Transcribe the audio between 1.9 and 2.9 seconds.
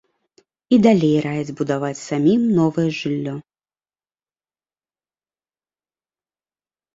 самім новае